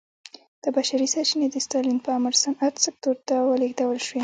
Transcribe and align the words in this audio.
دا 0.63 0.69
بشري 0.77 1.07
سرچینې 1.13 1.47
د 1.51 1.55
ستالین 1.65 1.97
په 2.05 2.09
امر 2.17 2.33
صنعت 2.43 2.75
سکتور 2.85 3.15
ته 3.27 3.35
ولېږدول 3.49 3.97
شوې 4.07 4.19